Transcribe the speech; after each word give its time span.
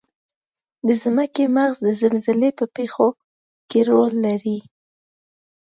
د 0.87 0.89
ځمکې 1.03 1.43
مغز 1.55 1.75
د 1.85 1.89
زلزلې 2.01 2.49
په 2.59 2.65
پیښو 2.75 3.07
کې 3.69 3.79
رول 3.89 4.11
لري. 4.25 4.57